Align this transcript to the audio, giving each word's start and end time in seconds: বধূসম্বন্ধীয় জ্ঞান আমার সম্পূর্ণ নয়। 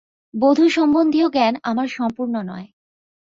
বধূসম্বন্ধীয় 0.33 1.27
জ্ঞান 1.29 1.53
আমার 1.63 1.87
সম্পূর্ণ 1.97 2.35
নয়। 2.41 2.67